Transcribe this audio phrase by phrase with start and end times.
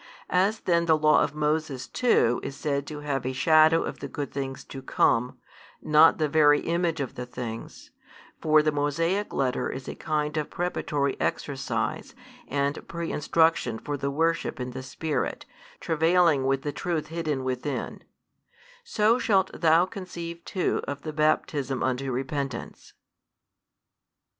[0.31, 4.07] As then the law of Moses too is said to have a shadow of the
[4.07, 5.37] good things to come,
[5.79, 7.91] not the very image of the things
[8.41, 12.15] (for the Mosaic letter is a kind of preparatory exercise
[12.47, 15.45] and pre instruction for the worship in the Spirit,
[15.79, 18.03] travailing with the truth hidden within),
[18.83, 22.93] so shalt thou conceive too of the baptism unto repentance.